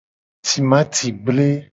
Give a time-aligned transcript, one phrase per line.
[0.47, 1.47] Timati gble.